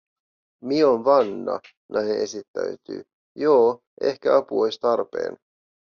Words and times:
“Mie 0.69 0.83
oon 0.85 1.03
Vanna”, 1.05 1.59
nainen 1.89 2.17
esittäytyi, 2.21 3.03
“joo, 3.35 3.79
ehkä 4.01 4.35
apu 4.37 4.61
ois 4.61 4.79
tarpeen”. 4.79 5.37